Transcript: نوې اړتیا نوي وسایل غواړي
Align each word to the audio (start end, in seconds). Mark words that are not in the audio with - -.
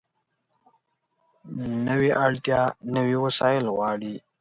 نوې 1.87 2.11
اړتیا 2.25 2.61
نوي 2.95 3.17
وسایل 3.25 3.65
غواړي 3.75 4.13